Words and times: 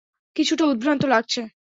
কিছুটা 0.35 0.63
উদ্ভ্রান্ত 0.65 1.03
লাগছে। 1.05 1.41